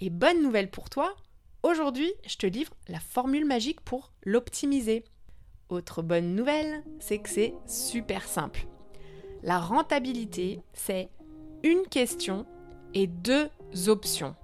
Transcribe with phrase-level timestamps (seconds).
[0.00, 1.14] Et bonne nouvelle pour toi,
[1.62, 5.04] aujourd'hui, je te livre la formule magique pour l'optimiser.
[5.68, 8.66] Autre bonne nouvelle, c'est que c'est super simple.
[9.42, 11.10] La rentabilité, c'est
[11.62, 12.44] une question
[12.92, 13.48] et deux
[13.86, 14.34] options.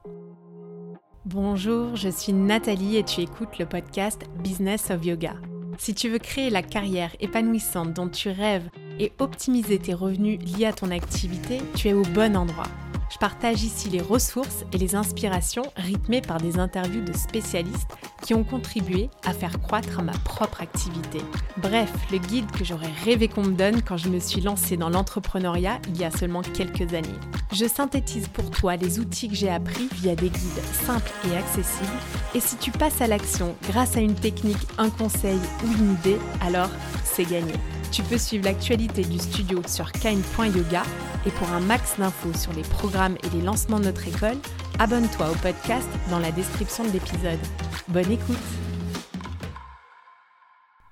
[1.25, 5.35] Bonjour, je suis Nathalie et tu écoutes le podcast Business of Yoga.
[5.79, 10.67] Si tu veux créer la carrière épanouissante dont tu rêves et optimiser tes revenus liés
[10.67, 12.69] à ton activité, tu es au bon endroit.
[13.11, 17.91] Je partage ici les ressources et les inspirations rythmées par des interviews de spécialistes
[18.23, 21.19] qui ont contribué à faire croître ma propre activité.
[21.57, 24.91] Bref, le guide que j'aurais rêvé qu'on me donne quand je me suis lancée dans
[24.91, 27.09] l'entrepreneuriat il y a seulement quelques années.
[27.53, 31.89] Je synthétise pour toi les outils que j'ai appris via des guides simples et accessibles.
[32.35, 36.19] Et si tu passes à l'action grâce à une technique, un conseil ou une idée,
[36.41, 36.71] alors
[37.05, 37.55] c'est gagné.
[37.93, 40.85] Tu peux suivre l'actualité du studio sur kind.yoga
[41.27, 44.37] et pour un max d'infos sur les programmes et les lancements de notre école,
[44.79, 47.41] abonne-toi au podcast dans la description de l'épisode.
[47.89, 48.37] Bonne écoute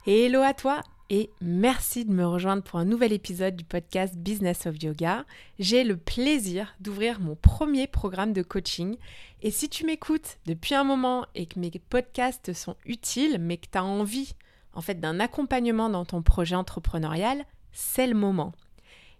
[0.08, 4.66] Hello à toi et merci de me rejoindre pour un nouvel épisode du podcast Business
[4.66, 5.24] of Yoga.
[5.60, 8.96] J'ai le plaisir d'ouvrir mon premier programme de coaching
[9.42, 13.68] et si tu m'écoutes depuis un moment et que mes podcasts sont utiles mais que
[13.70, 14.34] tu as envie
[14.78, 18.52] en fait d'un accompagnement dans ton projet entrepreneurial, c'est le moment.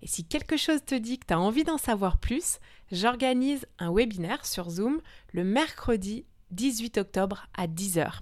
[0.02, 2.60] Et si quelque chose te dit que tu as envie d'en savoir plus,
[2.92, 5.00] j'organise un webinaire sur Zoom
[5.32, 8.20] le mercredi 18 octobre à 10h.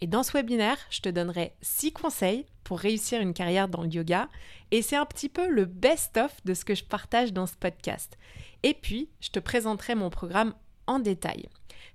[0.00, 3.88] Et dans ce webinaire, je te donnerai 6 conseils pour réussir une carrière dans le
[3.88, 4.28] yoga.
[4.72, 8.18] Et c'est un petit peu le best-of de ce que je partage dans ce podcast.
[8.64, 10.52] Et puis, je te présenterai mon programme
[10.88, 11.48] en détail.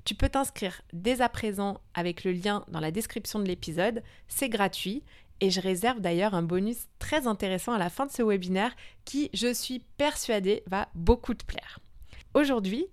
[0.06, 4.04] Tu peux t'inscrire dès à présent avec le lien dans la description de l'épisode.
[4.28, 5.04] C'est gratuit
[5.40, 9.30] et je réserve d'ailleurs un bonus très intéressant à la fin de ce webinaire qui,
[9.34, 11.80] je suis persuadée, va beaucoup te plaire.
[12.34, 12.88] Aujourd'hui,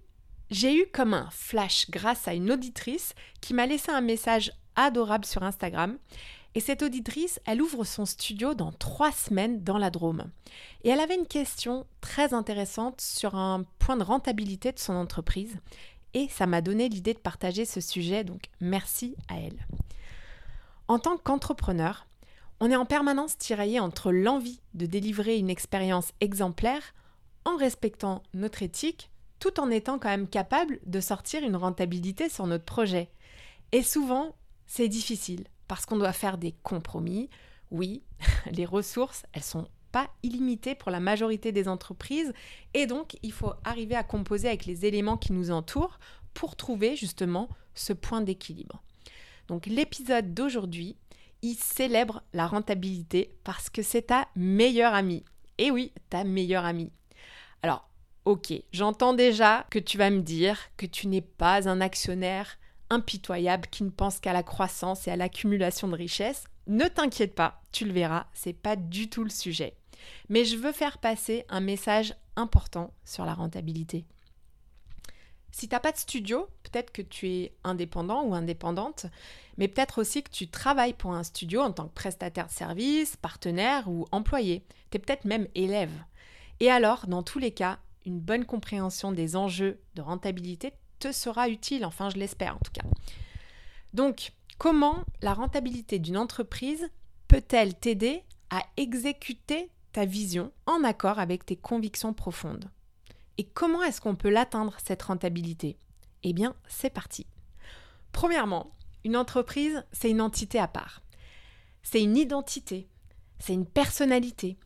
[0.50, 5.24] j'ai eu comme un flash grâce à une auditrice qui m'a laissé un message adorable
[5.24, 5.98] sur Instagram.
[6.56, 10.30] Et cette auditrice, elle ouvre son studio dans trois semaines dans la Drôme.
[10.84, 15.56] Et elle avait une question très intéressante sur un point de rentabilité de son entreprise
[16.14, 19.66] et ça m'a donné l'idée de partager ce sujet, donc merci à elle.
[20.88, 22.06] En tant qu'entrepreneur,
[22.60, 26.94] on est en permanence tiraillé entre l'envie de délivrer une expérience exemplaire
[27.44, 32.46] en respectant notre éthique, tout en étant quand même capable de sortir une rentabilité sur
[32.46, 33.10] notre projet.
[33.72, 34.34] Et souvent,
[34.66, 37.28] c'est difficile parce qu'on doit faire des compromis.
[37.70, 38.02] Oui,
[38.52, 42.32] les ressources, elles sont pas illimité pour la majorité des entreprises
[42.74, 46.00] et donc il faut arriver à composer avec les éléments qui nous entourent
[46.34, 48.82] pour trouver justement ce point d'équilibre.
[49.46, 50.96] Donc l'épisode d'aujourd'hui,
[51.42, 55.22] il célèbre la rentabilité parce que c'est ta meilleure amie.
[55.58, 56.90] Et oui, ta meilleure amie.
[57.62, 57.88] Alors,
[58.24, 62.58] ok, j'entends déjà que tu vas me dire que tu n'es pas un actionnaire
[62.90, 66.46] impitoyable qui ne pense qu'à la croissance et à l'accumulation de richesses.
[66.66, 69.76] Ne t'inquiète pas, tu le verras, c'est pas du tout le sujet.
[70.28, 74.04] Mais je veux faire passer un message important sur la rentabilité.
[75.52, 79.06] Si tu n'as pas de studio, peut-être que tu es indépendant ou indépendante,
[79.56, 83.16] mais peut-être aussi que tu travailles pour un studio en tant que prestataire de service,
[83.16, 84.64] partenaire ou employé.
[84.90, 85.92] Tu es peut-être même élève.
[86.58, 91.48] Et alors, dans tous les cas, une bonne compréhension des enjeux de rentabilité te sera
[91.48, 92.86] utile, enfin je l'espère en tout cas.
[93.92, 96.88] Donc, comment la rentabilité d'une entreprise
[97.28, 102.68] peut-elle t'aider à exécuter ta vision en accord avec tes convictions profondes.
[103.38, 105.78] Et comment est-ce qu'on peut l'atteindre, cette rentabilité?
[106.24, 107.26] Eh bien, c'est parti.
[108.10, 111.00] Premièrement, une entreprise, c'est une entité à part.
[111.84, 112.88] C'est une identité,
[113.38, 114.58] c'est une personnalité,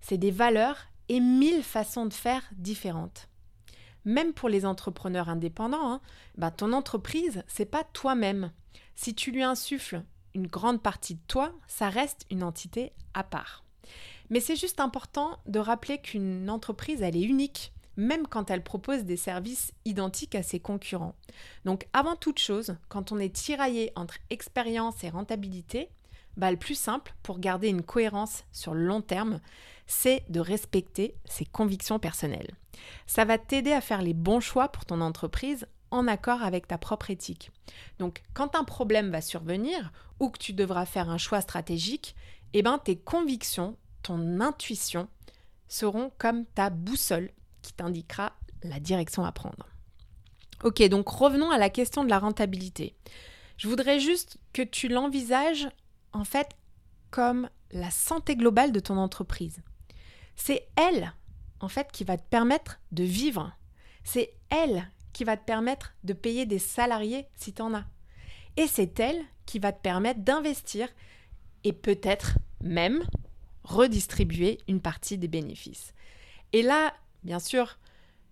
[0.00, 3.28] c'est des valeurs et mille façons de faire différentes.
[4.04, 6.00] Même pour les entrepreneurs indépendants, hein,
[6.36, 8.52] bah, ton entreprise, c'est pas toi-même.
[8.94, 10.04] Si tu lui insuffles
[10.34, 13.64] une grande partie de toi, ça reste une entité à part.
[14.30, 19.04] Mais c'est juste important de rappeler qu'une entreprise, elle est unique, même quand elle propose
[19.04, 21.14] des services identiques à ses concurrents.
[21.64, 25.88] Donc avant toute chose, quand on est tiraillé entre expérience et rentabilité,
[26.36, 29.40] bah, le plus simple pour garder une cohérence sur le long terme,
[29.86, 32.54] c'est de respecter ses convictions personnelles.
[33.06, 36.76] Ça va t'aider à faire les bons choix pour ton entreprise en accord avec ta
[36.76, 37.50] propre éthique.
[37.98, 42.16] Donc quand un problème va survenir ou que tu devras faire un choix stratégique,
[42.52, 43.76] eh ben, tes convictions
[44.10, 45.08] intuition
[45.68, 47.30] seront comme ta boussole
[47.62, 48.32] qui t'indiquera
[48.62, 49.66] la direction à prendre.
[50.62, 52.96] Ok, donc revenons à la question de la rentabilité.
[53.56, 55.68] Je voudrais juste que tu l'envisages
[56.12, 56.48] en fait
[57.10, 59.60] comme la santé globale de ton entreprise.
[60.34, 61.12] C'est elle,
[61.60, 63.52] en fait, qui va te permettre de vivre.
[64.04, 67.86] C'est elle qui va te permettre de payer des salariés si tu en as.
[68.56, 70.88] Et c'est elle qui va te permettre d'investir
[71.64, 73.02] et peut-être même
[73.66, 75.92] redistribuer une partie des bénéfices.
[76.52, 77.78] Et là, bien sûr,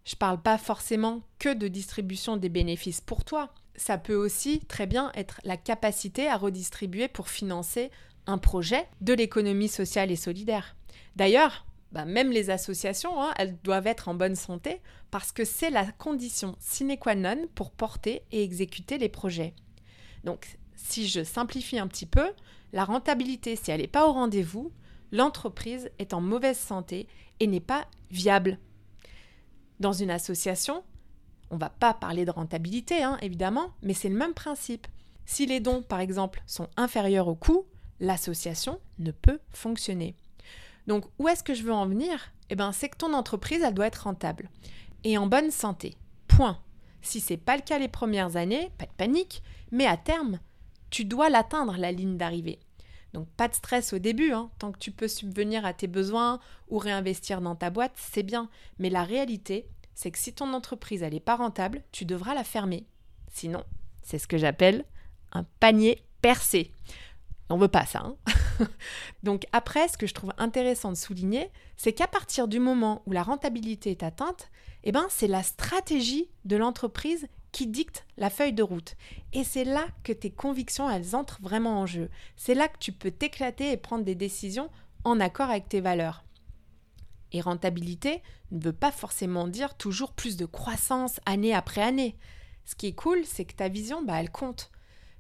[0.04, 3.52] je ne parle pas forcément que de distribution des bénéfices pour toi.
[3.76, 7.90] Ça peut aussi très bien être la capacité à redistribuer pour financer
[8.26, 10.76] un projet de l'économie sociale et solidaire.
[11.16, 14.80] D'ailleurs, bah, même les associations, hein, elles doivent être en bonne santé
[15.10, 19.54] parce que c'est la condition sine qua non pour porter et exécuter les projets.
[20.22, 22.32] Donc, si je simplifie un petit peu,
[22.72, 24.72] la rentabilité, si elle n'est pas au rendez-vous,
[25.14, 27.06] l'entreprise est en mauvaise santé
[27.38, 28.58] et n'est pas viable.
[29.78, 30.82] Dans une association,
[31.50, 34.88] on va pas parler de rentabilité, hein, évidemment, mais c'est le même principe.
[35.24, 37.64] Si les dons, par exemple, sont inférieurs au coût,
[38.00, 40.16] l'association ne peut fonctionner.
[40.88, 42.32] Donc, où est-ce que je veux en venir?
[42.50, 44.50] Eh bien, c'est que ton entreprise, elle doit être rentable
[45.04, 45.96] et en bonne santé.
[46.26, 46.58] Point.
[47.02, 50.40] Si c'est pas le cas les premières années, pas de panique, mais à terme,
[50.90, 52.58] tu dois l'atteindre la ligne d'arrivée.
[53.14, 54.50] Donc pas de stress au début, hein.
[54.58, 58.50] tant que tu peux subvenir à tes besoins ou réinvestir dans ta boîte, c'est bien.
[58.80, 62.86] Mais la réalité, c'est que si ton entreprise n'est pas rentable, tu devras la fermer.
[63.32, 63.62] Sinon,
[64.02, 64.84] c'est ce que j'appelle
[65.30, 66.72] un panier percé.
[67.50, 68.00] On veut pas ça.
[68.00, 68.16] Hein.
[69.22, 73.12] Donc après, ce que je trouve intéressant de souligner, c'est qu'à partir du moment où
[73.12, 74.50] la rentabilité est atteinte,
[74.82, 78.96] eh ben, c'est la stratégie de l'entreprise qui dicte la feuille de route.
[79.32, 82.10] Et c'est là que tes convictions, elles entrent vraiment en jeu.
[82.36, 84.70] C'est là que tu peux t'éclater et prendre des décisions
[85.04, 86.24] en accord avec tes valeurs.
[87.30, 92.16] Et rentabilité ne veut pas forcément dire toujours plus de croissance année après année.
[92.64, 94.72] Ce qui est cool, c'est que ta vision, bah, elle compte.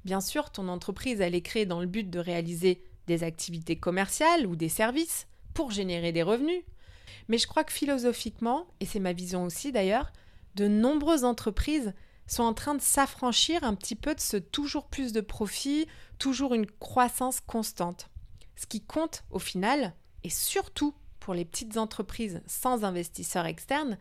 [0.04, 4.46] Bien sûr, ton entreprise, elle est créée dans le but de réaliser des activités commerciales
[4.46, 6.64] ou des services pour générer des revenus.
[7.28, 10.12] Mais je crois que philosophiquement, et c'est ma vision aussi d'ailleurs,
[10.56, 11.94] de nombreuses entreprises
[12.26, 15.86] sont en train de s'affranchir un petit peu de ce toujours plus de profit,
[16.18, 18.08] toujours une croissance constante.
[18.56, 23.98] Ce qui compte au final, et surtout pour les petites entreprises sans investisseurs externes,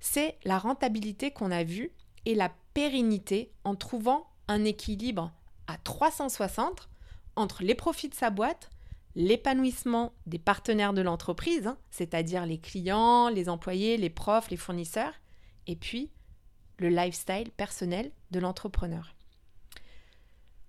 [0.00, 1.92] c'est la rentabilité qu'on a vue
[2.24, 5.32] et la pérennité en trouvant un équilibre
[5.66, 6.88] à 360
[7.36, 8.70] entre les profits de sa boîte,
[9.14, 15.14] l'épanouissement des partenaires de l'entreprise, hein, c'est-à-dire les clients, les employés, les profs, les fournisseurs,
[15.66, 16.10] et puis
[16.82, 19.14] le lifestyle personnel de l'entrepreneur.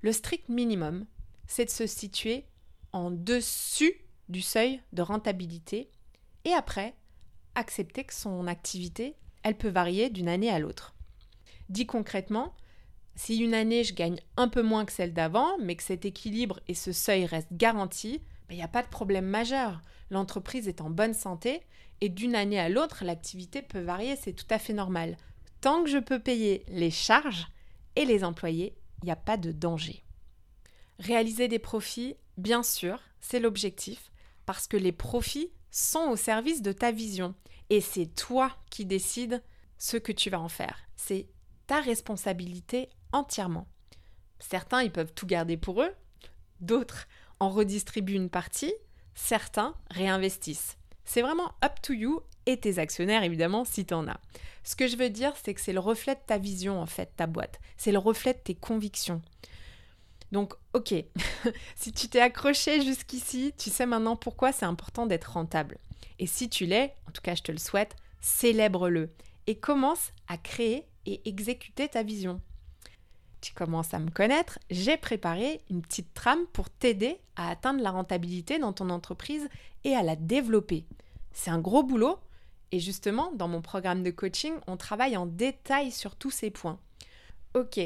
[0.02, 1.06] Le strict minimum,
[1.48, 2.46] c'est de se situer
[2.92, 3.94] en dessus
[4.30, 5.90] du seuil de rentabilité
[6.46, 6.94] et après,
[7.56, 10.94] accepter que son activité, elle peut varier d'une année à l'autre.
[11.70, 12.54] Dit concrètement,
[13.16, 16.60] si une année je gagne un peu moins que celle d'avant, mais que cet équilibre
[16.68, 19.82] et ce seuil restent garantis, il ben, n'y a pas de problème majeur.
[20.10, 21.62] L'entreprise est en bonne santé
[22.02, 25.18] et d'une année à l'autre, l'activité peut varier, c'est tout à fait normal.
[25.64, 27.48] Tant que je peux payer les charges
[27.96, 30.04] et les employés, il n'y a pas de danger.
[31.00, 34.12] Réaliser des profits, bien sûr, c'est l'objectif,
[34.46, 37.34] parce que les profits sont au service de ta vision.
[37.70, 39.42] Et c'est toi qui décides
[39.78, 40.84] ce que tu vas en faire.
[40.98, 41.30] C'est
[41.66, 43.70] ta responsabilité entièrement.
[44.40, 45.96] Certains, ils peuvent tout garder pour eux,
[46.60, 47.08] d'autres
[47.40, 48.74] en redistribuent une partie,
[49.16, 50.78] certains réinvestissent.
[51.06, 54.20] C'est vraiment up to you et tes actionnaires évidemment si tu en as.
[54.64, 57.12] Ce que je veux dire, c'est que c'est le reflet de ta vision en fait,
[57.16, 57.60] ta boîte.
[57.78, 59.22] C'est le reflet de tes convictions.
[60.32, 60.96] Donc, ok,
[61.76, 65.78] si tu t'es accroché jusqu'ici, tu sais maintenant pourquoi c'est important d'être rentable.
[66.20, 69.12] Et si tu l'es, en tout cas je te le souhaite, célèbre-le
[69.48, 72.42] et commence à créer et exécuter ta vision.
[73.42, 77.92] Tu commences à me connaître, j'ai préparé une petite trame pour t'aider à atteindre la
[77.92, 79.50] rentabilité dans ton entreprise
[79.84, 80.86] et à la développer.
[81.34, 82.20] C'est un gros boulot
[82.72, 86.80] et justement, dans mon programme de coaching, on travaille en détail sur tous ces points.
[87.54, 87.80] Ok,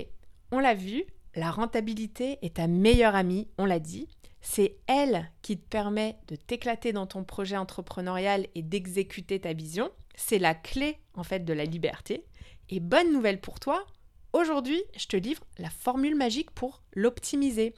[0.53, 1.03] on l'a vu,
[1.35, 4.07] la rentabilité est ta meilleure amie, on l'a dit.
[4.39, 9.91] C'est elle qui te permet de t'éclater dans ton projet entrepreneurial et d'exécuter ta vision.
[10.15, 12.23] C'est la clé en fait de la liberté.
[12.69, 13.85] Et bonne nouvelle pour toi,
[14.31, 17.73] aujourd'hui, je te livre la formule magique pour l'optimiser.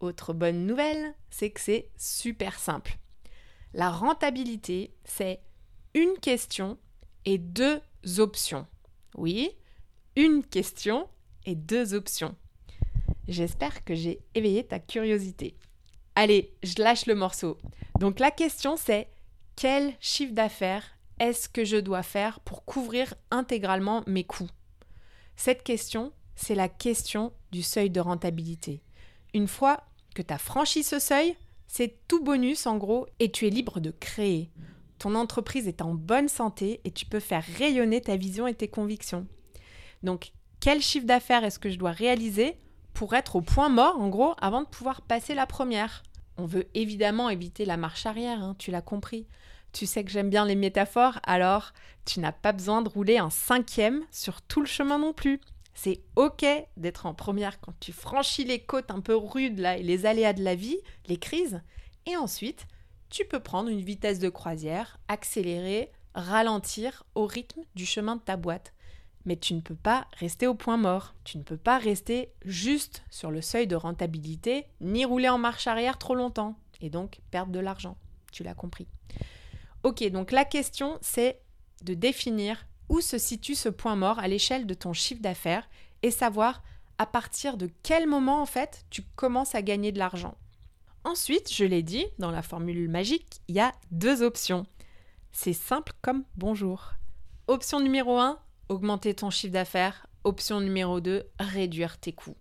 [0.00, 2.96] Autre bonne nouvelle, c'est que c'est super simple.
[3.74, 5.40] La rentabilité, c'est
[5.94, 6.78] une question
[7.24, 7.80] et deux
[8.18, 8.66] options.
[9.14, 9.50] Oui,
[10.16, 11.08] une question
[11.44, 12.34] et deux options.
[13.26, 15.56] J'espère que j'ai éveillé ta curiosité.
[16.14, 17.58] Allez, je lâche le morceau.
[17.98, 19.08] Donc la question c'est
[19.56, 24.50] quel chiffre d'affaires est-ce que je dois faire pour couvrir intégralement mes coûts?
[25.36, 28.82] Cette question, c'est la question du seuil de rentabilité.
[29.34, 29.82] Une fois
[30.14, 31.36] que tu as franchi ce seuil,
[31.68, 34.50] c'est tout bonus en gros et tu es libre de créer.
[34.98, 38.68] Ton entreprise est en bonne santé et tu peux faire rayonner ta vision et tes
[38.68, 39.26] convictions.
[40.02, 42.56] Donc, quel chiffre d'affaires est-ce que je dois réaliser
[42.94, 46.02] pour être au point mort, en gros, avant de pouvoir passer la première?
[46.36, 49.26] On veut évidemment éviter la marche arrière, hein, tu l'as compris.
[49.72, 51.72] Tu sais que j'aime bien les métaphores, alors
[52.04, 55.40] tu n'as pas besoin de rouler un cinquième sur tout le chemin non plus.
[55.80, 56.44] C'est ok
[56.76, 60.32] d'être en première quand tu franchis les côtes un peu rudes là et les aléas
[60.32, 61.62] de la vie, les crises,
[62.04, 62.66] et ensuite
[63.10, 68.36] tu peux prendre une vitesse de croisière, accélérer, ralentir au rythme du chemin de ta
[68.36, 68.74] boîte.
[69.24, 71.14] Mais tu ne peux pas rester au point mort.
[71.22, 75.68] Tu ne peux pas rester juste sur le seuil de rentabilité, ni rouler en marche
[75.68, 77.96] arrière trop longtemps, et donc perdre de l'argent.
[78.32, 78.88] Tu l'as compris.
[79.84, 81.40] Ok, donc la question, c'est
[81.84, 85.68] de définir où se situe ce point mort à l'échelle de ton chiffre d'affaires
[86.02, 86.62] et savoir
[86.98, 90.36] à partir de quel moment, en fait, tu commences à gagner de l'argent.
[91.04, 94.66] Ensuite, je l'ai dit, dans la formule magique, il y a deux options.
[95.32, 96.94] C'est simple comme bonjour.
[97.46, 100.06] Option numéro 1, augmenter ton chiffre d'affaires.
[100.24, 102.36] Option numéro 2, réduire tes coûts.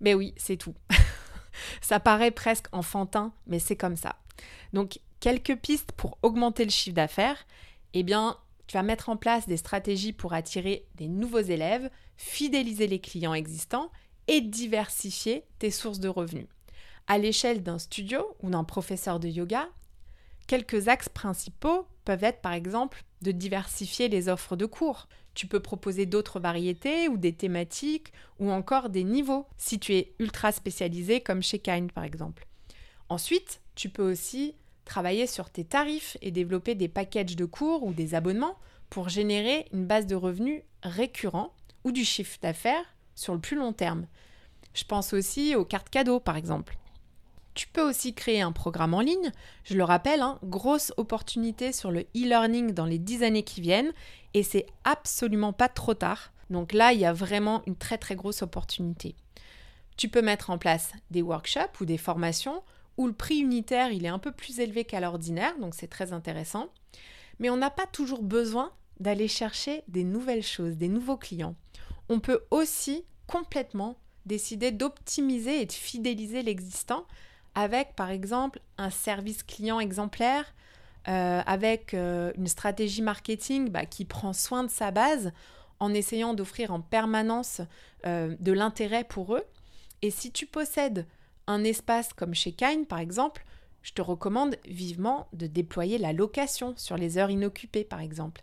[0.00, 0.74] Mais oui, c'est tout.
[1.80, 4.16] ça paraît presque enfantin, mais c'est comme ça.
[4.72, 7.46] Donc, quelques pistes pour augmenter le chiffre d'affaires.
[7.94, 8.36] Eh bien,
[8.70, 13.34] tu vas mettre en place des stratégies pour attirer des nouveaux élèves, fidéliser les clients
[13.34, 13.90] existants
[14.28, 16.46] et diversifier tes sources de revenus.
[17.08, 19.68] À l'échelle d'un studio ou d'un professeur de yoga,
[20.46, 25.08] quelques axes principaux peuvent être par exemple de diversifier les offres de cours.
[25.34, 30.14] Tu peux proposer d'autres variétés ou des thématiques ou encore des niveaux si tu es
[30.20, 32.46] ultra spécialisé comme chez Kind par exemple.
[33.08, 37.92] Ensuite, tu peux aussi travailler sur tes tarifs et développer des packages de cours ou
[37.92, 38.58] des abonnements
[38.88, 43.72] pour générer une base de revenus récurrent ou du chiffre d'affaires sur le plus long
[43.72, 44.06] terme.
[44.74, 46.76] Je pense aussi aux cartes cadeaux par exemple.
[47.54, 49.32] Tu peux aussi créer un programme en ligne.
[49.64, 53.92] Je le rappelle, hein, grosse opportunité sur le e-learning dans les 10 années qui viennent
[54.34, 56.32] et c'est absolument pas trop tard.
[56.48, 59.14] Donc là, il y a vraiment une très très grosse opportunité.
[59.96, 62.62] Tu peux mettre en place des workshops ou des formations
[62.96, 66.12] où le prix unitaire il est un peu plus élevé qu'à l'ordinaire, donc c'est très
[66.12, 66.68] intéressant.
[67.38, 71.54] Mais on n'a pas toujours besoin d'aller chercher des nouvelles choses, des nouveaux clients.
[72.08, 77.06] On peut aussi complètement décider d'optimiser et de fidéliser l'existant
[77.54, 80.44] avec par exemple un service client exemplaire,
[81.08, 85.32] euh, avec euh, une stratégie marketing bah, qui prend soin de sa base
[85.78, 87.62] en essayant d'offrir en permanence
[88.06, 89.44] euh, de l'intérêt pour eux.
[90.02, 91.06] Et si tu possèdes
[91.50, 93.44] un espace comme chez Kine par exemple,
[93.82, 98.42] je te recommande vivement de déployer la location sur les heures inoccupées par exemple.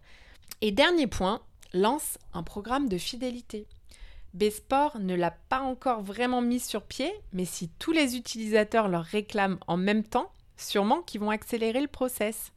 [0.62, 1.42] Et dernier point,
[1.74, 3.68] lance un programme de fidélité.
[4.34, 9.04] Bsport ne l'a pas encore vraiment mis sur pied, mais si tous les utilisateurs leur
[9.04, 12.52] réclament en même temps, sûrement qu'ils vont accélérer le process.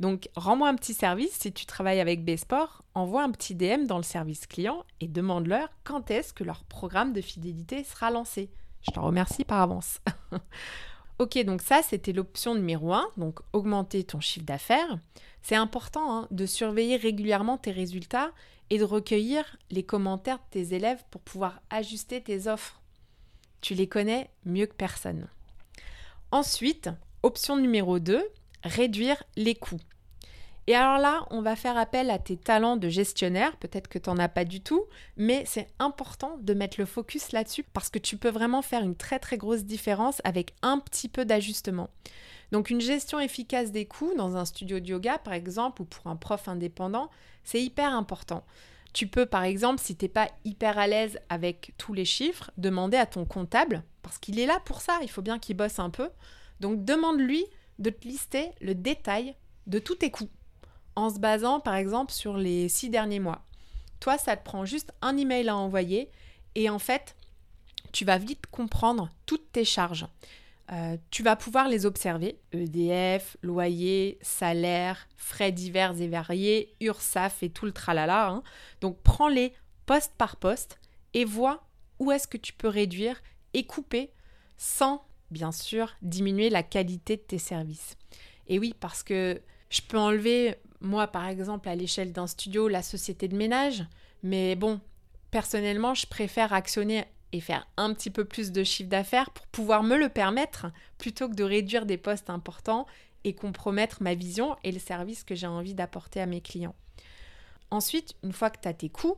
[0.00, 3.96] Donc, rends-moi un petit service si tu travailles avec Bsport, envoie un petit DM dans
[3.96, 8.50] le service client et demande-leur quand est-ce que leur programme de fidélité sera lancé.
[8.86, 10.00] Je t'en remercie par avance.
[11.18, 14.98] ok, donc ça, c'était l'option numéro 1, donc augmenter ton chiffre d'affaires.
[15.42, 18.30] C'est important hein, de surveiller régulièrement tes résultats
[18.70, 22.80] et de recueillir les commentaires de tes élèves pour pouvoir ajuster tes offres.
[23.60, 25.28] Tu les connais mieux que personne.
[26.30, 26.90] Ensuite,
[27.22, 28.22] option numéro 2,
[28.62, 29.80] réduire les coûts.
[30.66, 34.08] Et alors là, on va faire appel à tes talents de gestionnaire, peut-être que tu
[34.08, 34.84] n'en as pas du tout,
[35.16, 38.96] mais c'est important de mettre le focus là-dessus parce que tu peux vraiment faire une
[38.96, 41.90] très très grosse différence avec un petit peu d'ajustement.
[42.50, 46.06] Donc une gestion efficace des coûts dans un studio de yoga par exemple ou pour
[46.06, 47.10] un prof indépendant,
[47.42, 48.44] c'est hyper important.
[48.94, 52.50] Tu peux par exemple, si tu n'es pas hyper à l'aise avec tous les chiffres,
[52.56, 55.78] demander à ton comptable, parce qu'il est là pour ça, il faut bien qu'il bosse
[55.78, 56.08] un peu.
[56.60, 57.44] Donc demande-lui
[57.80, 59.34] de te lister le détail
[59.66, 60.30] de tous tes coûts,
[60.96, 63.42] en se basant par exemple sur les six derniers mois.
[64.00, 66.10] Toi, ça te prend juste un email à envoyer
[66.54, 67.16] et en fait,
[67.92, 70.06] tu vas vite comprendre toutes tes charges.
[70.72, 72.38] Euh, tu vas pouvoir les observer.
[72.52, 78.28] EDF, loyer, salaire, frais divers et variés, URSAF et tout le tralala.
[78.28, 78.42] Hein.
[78.80, 79.52] Donc prends-les
[79.86, 80.78] poste par poste
[81.12, 81.64] et vois
[81.98, 83.22] où est-ce que tu peux réduire
[83.52, 84.10] et couper
[84.56, 87.96] sans, bien sûr, diminuer la qualité de tes services.
[88.46, 92.82] Et oui, parce que je peux enlever, moi par exemple, à l'échelle d'un studio, la
[92.82, 93.84] société de ménage,
[94.22, 94.80] mais bon,
[95.30, 99.82] personnellement, je préfère actionner et faire un petit peu plus de chiffre d'affaires pour pouvoir
[99.82, 100.66] me le permettre
[100.98, 102.86] plutôt que de réduire des postes importants
[103.24, 106.76] et compromettre ma vision et le service que j'ai envie d'apporter à mes clients.
[107.70, 109.16] Ensuite, une fois que tu as tes coûts,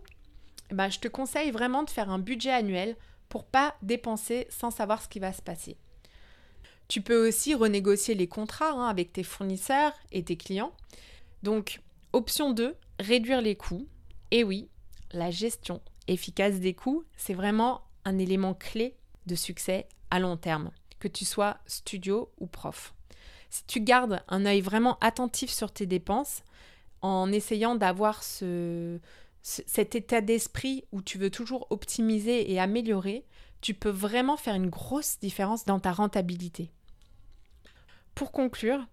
[0.71, 2.97] bah, je te conseille vraiment de faire un budget annuel
[3.29, 5.77] pour pas dépenser sans savoir ce qui va se passer.
[6.89, 10.73] Tu peux aussi renégocier les contrats hein, avec tes fournisseurs et tes clients.
[11.47, 11.81] Donc,
[12.13, 13.87] option 2, réduire les coûts.
[14.33, 14.69] Et oui,
[15.13, 20.73] la gestion efficace des coûts, c'est vraiment un élément clé de succès à long terme,
[20.99, 22.95] que tu sois studio ou prof.
[23.49, 26.43] Si tu gardes un œil vraiment attentif sur tes dépenses,
[27.01, 28.99] en essayant d'avoir ce,
[29.43, 33.25] cet état d'esprit où tu veux toujours optimiser et améliorer,
[33.61, 36.73] tu peux vraiment faire une grosse différence dans ta rentabilité.
[38.17, 38.85] Pour conclure,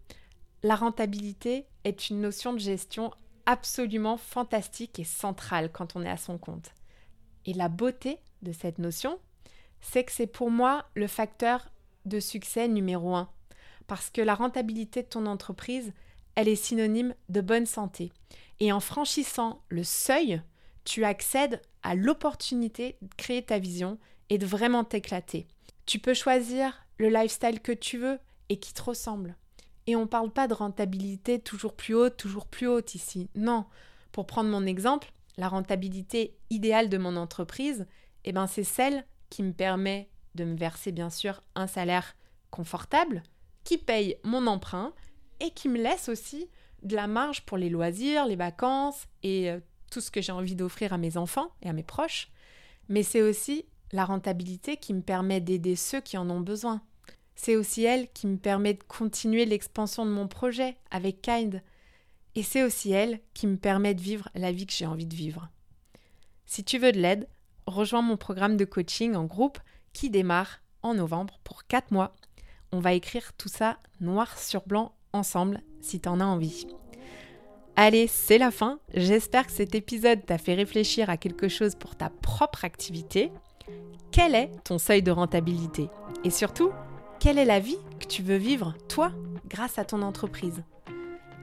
[0.62, 3.12] la rentabilité est une notion de gestion
[3.46, 6.72] absolument fantastique et centrale quand on est à son compte.
[7.46, 9.20] Et la beauté de cette notion,
[9.82, 11.70] c'est que c'est pour moi le facteur
[12.06, 13.30] de succès numéro un.
[13.88, 15.92] Parce que la rentabilité de ton entreprise,
[16.36, 18.12] elle est synonyme de bonne santé.
[18.60, 20.42] Et en franchissant le seuil,
[20.86, 23.98] tu accèdes à l'opportunité de créer ta vision
[24.30, 25.48] et de vraiment t'éclater.
[25.86, 29.36] Tu peux choisir le lifestyle que tu veux et qui te ressemble.
[29.88, 33.30] Et on ne parle pas de rentabilité toujours plus haute, toujours plus haute ici.
[33.36, 33.66] Non.
[34.12, 37.88] Pour prendre mon exemple, la rentabilité idéale de mon entreprise,
[38.24, 42.16] eh ben c'est celle qui me permet de me verser bien sûr un salaire
[42.52, 43.24] confortable,
[43.64, 44.94] qui paye mon emprunt
[45.40, 46.50] et qui me laisse aussi
[46.84, 49.60] de la marge pour les loisirs, les vacances et euh,
[49.92, 52.30] tout ce que j'ai envie d'offrir à mes enfants et à mes proches.
[52.90, 56.82] Mais c'est aussi la rentabilité qui me permet d'aider ceux qui en ont besoin.
[57.36, 61.62] C'est aussi elle qui me permet de continuer l'expansion de mon projet avec Kind.
[62.36, 65.16] Et c'est aussi elle qui me permet de vivre la vie que j'ai envie de
[65.16, 65.50] vivre.
[66.46, 67.28] Si tu veux de l'aide,
[67.66, 69.60] rejoins mon programme de coaching en groupe
[69.94, 72.16] qui démarre en novembre pour 4 mois.
[72.72, 76.68] On va écrire tout ça noir sur blanc ensemble si tu en as envie.
[77.76, 78.80] Allez, c'est la fin.
[78.94, 83.32] J'espère que cet épisode t'a fait réfléchir à quelque chose pour ta propre activité.
[84.12, 85.90] Quel est ton seuil de rentabilité?
[86.24, 86.72] Et surtout,
[87.24, 89.14] quelle est la vie que tu veux vivre, toi,
[89.48, 90.62] grâce à ton entreprise?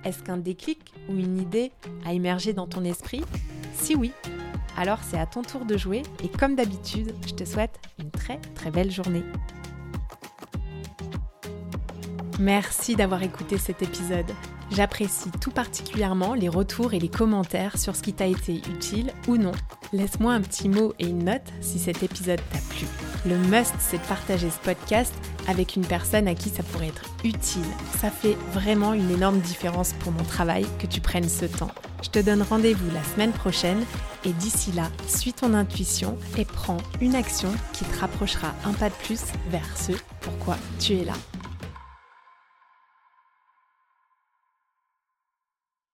[0.04, 1.72] Est-ce qu'un déclic ou une idée
[2.04, 3.22] a émergé dans ton esprit?
[3.76, 4.12] Si oui,
[4.76, 8.38] alors c'est à ton tour de jouer et comme d'habitude, je te souhaite une très
[8.54, 9.22] très belle journée.
[12.40, 14.32] Merci d'avoir écouté cet épisode.
[14.70, 19.36] J'apprécie tout particulièrement les retours et les commentaires sur ce qui t'a été utile ou
[19.36, 19.52] non.
[19.92, 22.86] Laisse-moi un petit mot et une note si cet épisode t'a plu.
[23.26, 25.12] Le must, c'est de partager ce podcast
[25.48, 27.60] avec une personne à qui ça pourrait être utile.
[28.00, 31.72] Ça fait vraiment une énorme différence pour mon travail que tu prennes ce temps.
[32.02, 33.84] Je te donne rendez-vous la semaine prochaine
[34.24, 38.88] et d'ici là, suis ton intuition et prends une action qui te rapprochera un pas
[38.88, 41.12] de plus vers ce pourquoi tu es là.